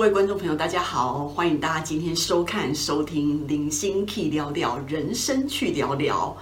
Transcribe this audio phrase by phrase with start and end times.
[0.00, 6.34] 各位观众朋友，大家好，欢迎大家今天收看、收听《零星 Key 聊聊人生去聊聊》。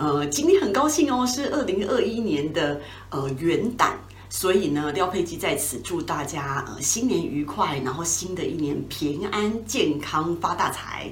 [0.00, 3.94] 呃，今天很高兴哦，是二零二一年的呃元旦，
[4.28, 11.10] 所以呢，廖佩基在此祝大家呃新年愉快，然后新的一年平安健康发大财。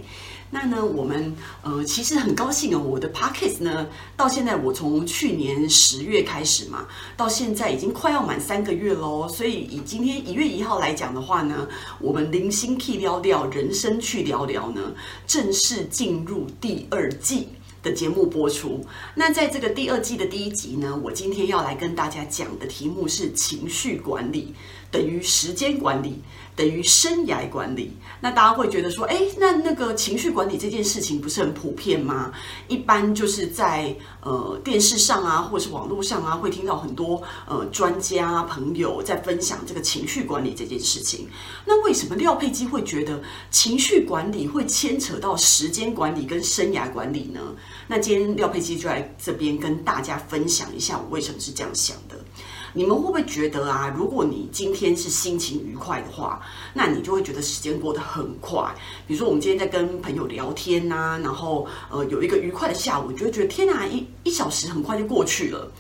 [0.50, 9.28] 那呢，我们呃其实很高兴哦，我的 Podcast 呢到现在我从去年十月开始嘛，到现在已经快要满三个月喽。
[9.28, 11.68] 所以以今天一月一号来讲的话呢，
[12.00, 14.94] 我们零星 Key 聊聊人生去聊聊呢，
[15.26, 17.48] 正式进入第二季
[17.82, 18.84] 的节目播出。
[19.14, 24.54] 那在这个第二季的第一集呢，我今天要来跟大家讲的题目是情绪管理
[24.90, 26.22] 等于时间管理。
[26.58, 32.32] 等于生涯管理，那大家会觉得说，哎，那那个情绪管理这件事情不是很普遍吗？
[32.66, 41.28] 一般就是在呃电视上啊，或者是网络上啊，会听到很多呃专家朋友在分享这个情绪管理这件事情。
[41.64, 43.22] 那为什么廖佩基会觉得
[43.52, 47.40] 情绪管理会牵扯到时间管理跟生涯管理呢？
[47.86, 52.17] 那今天廖佩基就来这边跟大家分享一下我为什么是这样想的。
[52.78, 53.92] 你们会不会觉得啊？
[53.98, 56.40] 如果你今天是心情愉快的话，
[56.74, 58.72] 那你就会觉得时间过得很快。
[59.04, 65.72] 比如说，我们今天在跟朋友聊天呐、然后呃有一个愉快的下午，你就会觉得天哪，一一小时很快就过去了。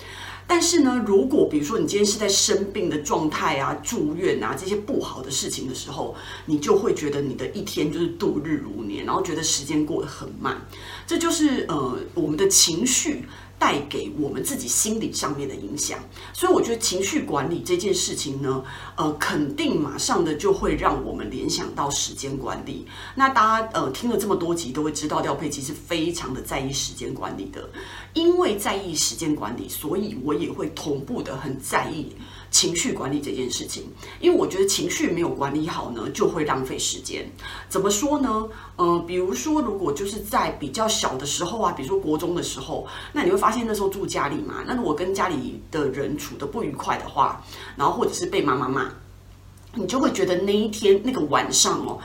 [0.48, 10.60] 但是呢，如果比如说你今天是在生病的状态啊、住院啊这些不好的事情的时候，你就会觉得你的一天就是度日如年，然后觉得时间过得很慢。
[11.06, 13.22] 这就是呃我们的情绪。
[13.58, 15.98] 带给我们自己心理上面的影响，
[16.32, 18.62] 所以我觉得情绪管理这件事情呢，
[18.96, 22.86] 呃，肯定马上的就会让我们联想到时间管理。
[23.14, 27.68] 那大家呃听了这么多集，都会知道廖佩琪是非常的在意时间管理的，
[28.14, 32.14] 因为在意时间管理，所以我也会同步的很在意。
[32.50, 33.84] 情绪管理这件事情，
[34.20, 37.30] 因为我觉得情绪没有管理好呢，就会浪费时间。
[37.68, 38.48] 怎么说呢？
[38.76, 47.44] 呃，比如说，如果就是在比较小的时候啊，比如说国中的时候，那你会发现那时候住家里嘛，那如果跟家里的人处得不愉快的话，
[47.76, 48.90] 然后或者是被妈妈骂，
[49.74, 51.98] 你就会觉得那一天那个晚上哦，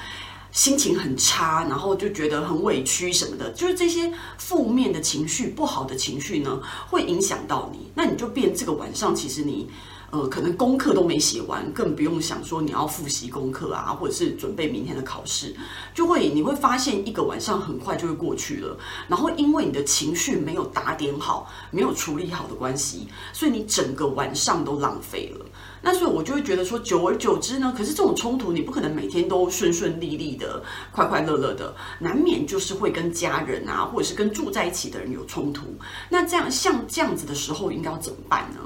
[0.52, 7.90] 心情很差，然后就觉得很委屈什么的，就是这些负面的情绪、不好的情绪呢，会影响到你。
[7.96, 9.70] 那你就变这个晚上，其实你。
[10.13, 15.56] 呃，可能功课都没写完，更不用想说你要复习功课啊，或者是准备明天的考试，
[15.91, 18.78] 就会你会发现一个晚上很快就会过去了。
[19.07, 25.44] 然后因为你的情绪没有打点好，没有处理好的关系，所以你整个晚上都浪费了。
[25.81, 35.66] 那所以我就会觉得说，久而久之呢，可是这种冲突你不可能每天都顺顺利利的、快快乐乐的，难免就是会跟家人啊，或者是跟住在一起的人有冲突。
[36.09, 38.59] 那这样像这样子的时候，应该要怎么办呢？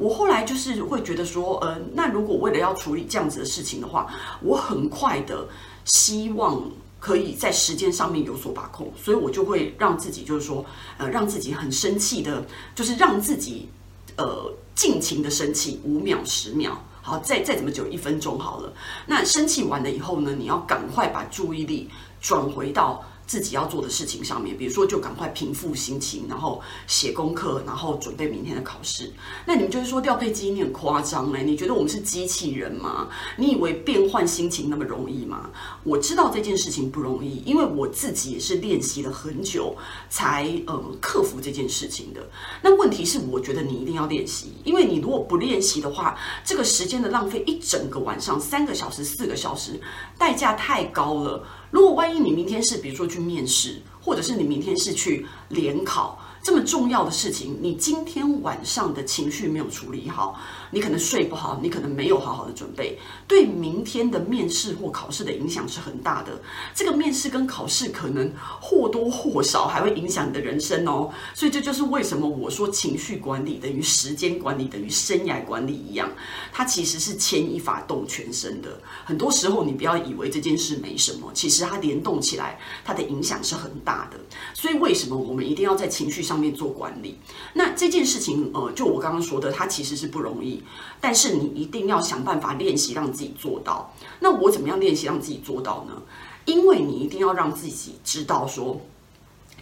[0.00, 5.46] 我后来就是会觉得说，呃，那如果为了要处理这样子的事情的话，我很快的
[5.84, 6.60] 希望
[6.98, 10.64] 可以在时间上面有所把控，所以我就会让自己就是说，
[10.98, 12.44] 呃，让自己很生气的，
[12.74, 13.68] 就是让自己。
[14.16, 18.70] 呃，尽情的生气五秒、十秒，好，再再怎么久，一分钟好了。
[19.06, 21.88] 那生气完了以后呢，你要赶快把注意力
[22.20, 23.02] 转回到。
[23.30, 29.12] 自己要做的事情上面，比如说就赶快平复心情，然后写功课，然后准备明天的考试。
[29.46, 31.44] 那你们就是说，调配基你很夸张哎？
[31.44, 33.08] 你觉得我们是机器人吗？
[33.36, 35.48] 你以为变换心情那么容易吗？
[35.84, 39.76] 我知道这件事情不容易，因为我自己也是练习了很久
[40.08, 42.28] 才呃克服这件事情的。
[42.62, 49.80] 那问题是，我觉得你一定要练习，因为你如果不练习的话，这个时间的浪费一整个晚上，三个小时、四个小时，
[50.18, 51.46] 代价太高了。
[51.70, 56.18] 如果万一你明天是比如说去面试，或者是你明天是去联考。
[56.42, 60.40] 这么重要的事情，你今天晚上的情绪没有处理好，
[60.70, 66.40] 你可能睡不好，你可能没有好好的准备，对明天的面试或考试的影响是很大的。
[66.74, 71.10] 这个面试跟考试可能或多或少还会影响你的人生哦。
[71.34, 76.10] 所以这就是为什么我说情绪管理等于时间管理等于生涯管理一样，
[76.52, 78.80] 它其实是牵一发动全身的。
[79.04, 84.18] 很多时候你不要以为这件事没什么，其实它联动起来，它的影响是很大的。
[84.54, 87.18] 所以为什么我们一定要在情绪上面做管理，
[87.54, 90.62] 那这件事情，呃，就我刚刚说的，它其实是不容易，
[91.00, 93.92] 但是你一定要想办法练习，让自己做到。
[94.20, 96.00] 那我怎么样练习让自己做到呢？
[96.44, 98.80] 因为你一定要让自己知道说，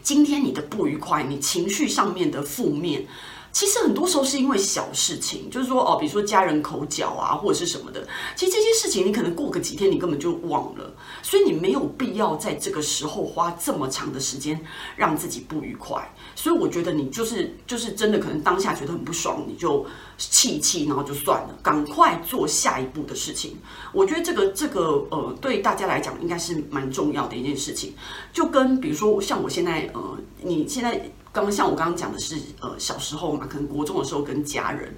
[0.03, 3.07] 今天你的不愉快，你情绪上面的负面，
[3.51, 8.07] 其实很多时候是因为小事情，就是说哦，比如说家人口角啊，或者是什么的。
[8.37, 14.61] 其实这些事情你可能过个几天，你根本就忘了，所以你没有必要在这个时候花这么长的时间
[14.97, 16.15] 让自己不愉快。
[16.37, 19.85] 所以我觉得你就是就是真的可能当下觉得很不爽，你就
[20.19, 23.57] 气一气，然后就算了，赶快做下一步的事情。
[23.93, 27.95] 我觉得这个这个呃，对大家来讲应该是蛮重要的一件事情。
[28.33, 31.11] 就跟比如说像我现在呃，你现在。
[31.39, 34.93] 刚刚像我刚刚讲的是，呃，小时候嘛，可能国中的时候跟家人。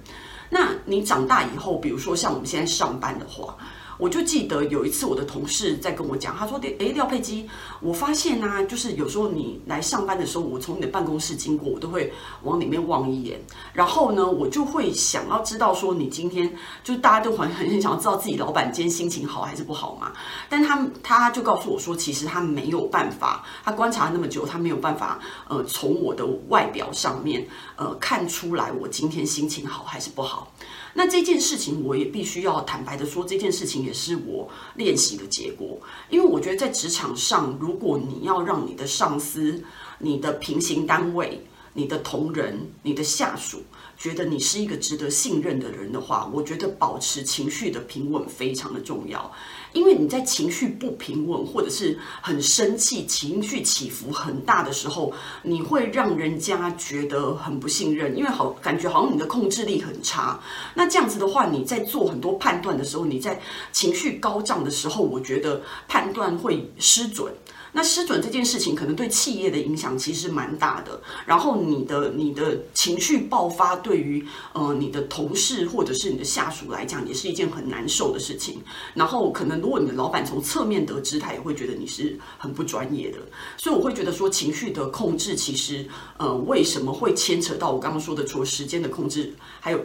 [0.49, 3.55] 那你长大以后，比如说像我们现在上班的话。
[4.01, 7.47] 我就记得有一次，我的同事在跟我讲，他说：“哎，廖佩基，
[7.79, 12.11] 我发现呢、啊，就是有时候你来上班的时候，我从你的办公室经过，我都会
[12.41, 13.39] 往里面望一眼。
[13.73, 16.51] 然后呢，我就会想要知道说，你今天
[16.83, 20.11] 就大家都很很很想要知道自己老板今天心情好还是不好嘛。
[20.49, 30.51] 但他他就告诉我说，其实他没有办法，他观察那么久，他没有办法，呃，从我的外表上面，呃，看出来我今天心情好还是不好。”
[30.93, 35.79] 那这件事情，我也必须要坦白的说，这件事情也是我练习的结果。
[36.09, 39.63] 因为我觉得在职场上，如果你要让你的上司、
[39.99, 43.63] 你的平行单位、你的同仁、你的下属，
[43.97, 49.31] 觉得你是一个值得信任的人的话，我觉得保持情绪的平稳非常的重要。
[49.73, 55.13] 因为你在情绪不平稳或者是很生气、情绪起伏很大的时候，
[55.43, 60.37] 你会让人家觉得很不信任，因为好感觉好像你的控制力很差。
[60.73, 63.41] 那这样子的话，你在做很多判断的时候，你在
[63.71, 67.31] 情绪高涨的时候，我觉得判断会失准。
[67.73, 71.01] 那失准这件事情可能对企业的影响其实蛮大的。
[71.25, 78.61] 然后你的你的情绪爆发，对于呃你的同事或者是你的下属来讲，也是一件很难受的事情。
[78.93, 83.19] 然后可能如果你的老板从侧面得知，他也会觉得你是很不专业的。
[83.57, 85.87] 所以我会觉得说，情绪的控制其实
[86.17, 89.79] 呃为什么会牵扯到我刚刚说的，除了时间的控制，还有。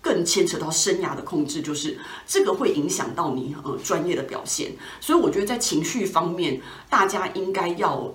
[0.00, 8.14] 更牵扯到生涯的控制，就是这个会影响到你呃专业的表现，所以我觉得在情绪方面，大家应该要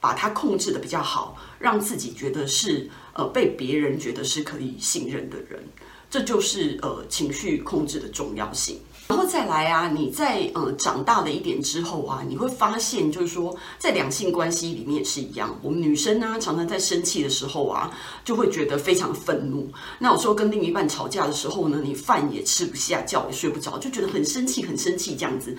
[0.00, 5.62] 把它控制的比较好，让自己觉得是呃被别人觉得是可以信任的人，
[6.08, 8.78] 这就是呃情绪控制的重要性。
[9.06, 15.54] 然后再来啊，你在呃长大了一点之后啊，你会发现就是说，在两性关系里面也是一样。
[15.60, 17.90] 我们女生呢，常常在生气的时候啊，
[18.24, 19.70] 就会觉得非常愤怒。
[19.98, 25.54] 那有时候跟另一半吵架的时候呢，你饭也吃不下，觉也睡不着，就觉得很生气，很生气这样子，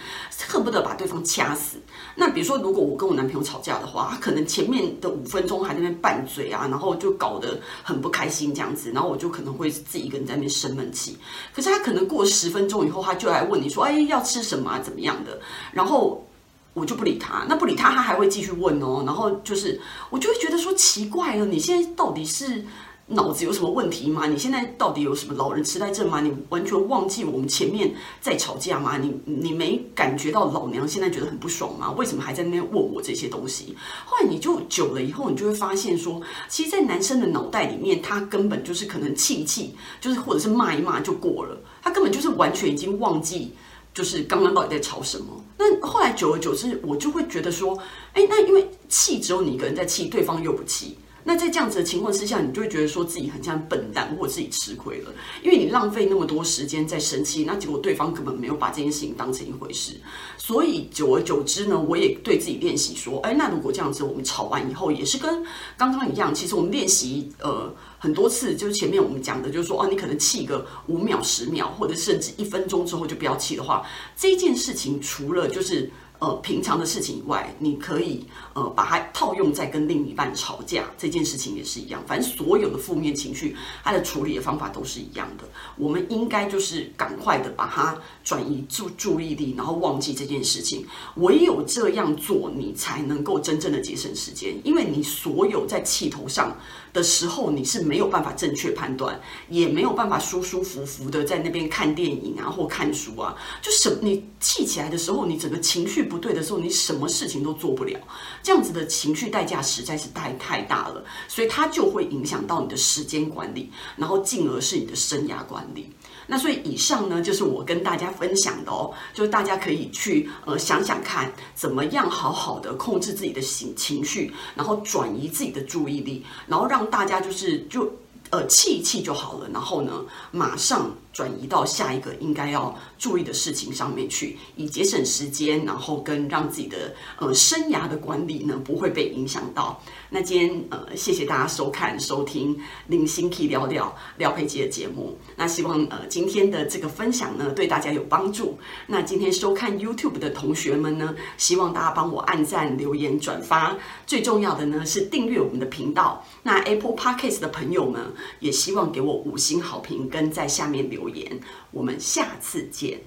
[0.48, 1.78] 恨不得把对方掐死。
[2.16, 11.16] 那比如说，如果我跟我男朋友吵架的话，他可能前面的五分钟还在那边拌嘴啊，然后就搞得很不开心这样子，然后我就可能会自己一个人在那边生闷气。
[11.54, 14.80] 可是他可能过十分钟以后，他就要来问你说：“哎，要吃什么？
[14.80, 15.40] 怎么样的？”
[15.72, 16.26] 然后
[16.74, 17.46] 我就不理他。
[17.48, 19.04] 那不理他，他还会继续问哦。
[19.06, 19.80] 然后就是
[20.10, 22.66] 我就会觉得说奇怪了，你现在到底是？
[23.08, 24.26] 脑子有什么问题吗？
[24.26, 26.22] 你现在到底有什么老人痴呆症吗？
[26.22, 28.98] 你完全忘记我们前面在吵架吗？
[28.98, 31.92] 你你没感觉到老娘现在觉得很不爽吗？
[31.92, 33.76] 为什么还在那边问我这些东西？
[34.06, 36.20] 后来你就久了以后，你就会发现说，
[36.50, 43.54] 其实，在男生的脑袋里面，他根本就是可能气一气，就是或者是骂一骂就过了，他根本就是完全已经忘记，
[43.94, 45.28] 就是刚刚到底在吵什么。
[45.60, 47.78] 那后来久而久之，我就会觉得说，
[48.14, 50.98] 哎，那因为气只有你一个人在气，对方又不气。
[51.28, 55.12] 那在这样子的情况之下，你就会觉得说自己很像笨蛋，或者自己吃亏了，
[55.42, 59.94] 因为你浪费那么多时间在生气，那结果对方根本没有把这件事情当成一回事。
[60.38, 65.44] 所以久而久之呢，我也对自己练习说，哎，那如果这样子，我们吵完以后也是跟
[65.76, 73.84] 刚刚一样，其实我们练习呃很多次，就是前面我们讲的，就是说哦，你可能气个五秒、十秒，或者甚至一分钟之后就不要气的话，
[74.16, 75.90] 这件事情除了就是。
[76.20, 82.02] 呃，平常的事情以外，你可以呃把它套用在跟另一半吵架这件事情也是一样。
[82.08, 83.54] 反正所有的负面情绪，
[83.84, 85.44] 它的处理的方法都是一样的。
[85.76, 90.88] 我们应该就是赶快的把它转移注注意力，然后忘记这件事情。
[91.16, 94.56] 唯有这样做，你才能够真正的节省时间。
[94.64, 96.56] 因为你所有在气头上
[96.94, 99.20] 的时候，你是没有办法正确判断，
[99.50, 103.36] 也没有办法舒舒服服的在那边看电影啊或看书啊。
[103.62, 106.05] 就是你气起来的时候，你整个情绪。
[106.06, 108.00] 不对的时候，你什么事情都做不了，
[108.42, 115.92] 这样子的情绪代价实在是太太大了，所以它就会影响到你的时间管理，然后进而是你的生涯管理。
[116.28, 127.92] 那所以以上呢，就是我跟大家分享的哦，就是大家可以去呃想想看，怎么样好好的控制自己的情情绪，然后转移自己的注意力，然后让大家就是就。
[128.32, 139.82] 呃，气一气就好了，然后呢，马上转移到下一个应该要注意的事情上面去，以节省时间，然后跟让自己的呃生涯的管理呢不会被影响到。
[140.10, 145.18] 那今天呃谢谢大家收看收听林心 K 聊聊廖佩琪的节目。
[145.38, 148.60] 那希望呃今天的这个分享呢对大家有帮助。
[148.88, 153.78] 那今天收看 YouTube 的同学们呢，希望大家帮我按赞、留言、转发。
[154.06, 156.26] 最重要的呢是订阅我们的频道。
[156.44, 158.02] 那 Apple Podcast 的朋友们
[158.42, 161.40] 也希望给我五星好评，跟在下面留留言。
[161.72, 163.00] 我们下次见。